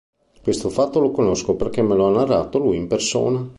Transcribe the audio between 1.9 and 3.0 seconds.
lo ha narrato lui in